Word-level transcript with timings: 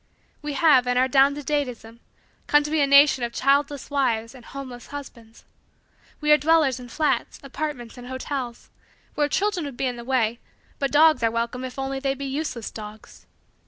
We 0.41 0.53
have, 0.53 0.87
in 0.87 0.97
our 0.97 1.07
down 1.07 1.35
to 1.35 1.43
date 1.43 1.67
ism, 1.67 1.99
come 2.47 2.63
to 2.63 2.71
be 2.71 2.81
a 2.81 2.87
nation 2.87 3.23
of 3.23 3.31
childless 3.33 3.91
wives 3.91 4.33
and 4.33 4.43
homeless 4.43 4.87
husbands. 4.87 5.45
We 6.19 6.31
are 6.31 6.39
dwellers 6.39 6.79
in 6.79 6.89
flats, 6.89 7.39
apartments, 7.43 7.97
hotels, 7.97 8.71
where 9.13 9.29
children 9.29 9.63
would 9.67 9.77
be 9.77 9.85
in 9.85 9.97
the 9.97 10.03
way 10.03 10.39
but 10.79 10.89
dogs 10.91 11.21
are 11.21 11.29
welcome 11.29 11.63
if 11.63 11.77
only 11.77 11.99
they 11.99 12.15
be 12.15 12.25
useless 12.25 12.71
dogs. 12.71 13.27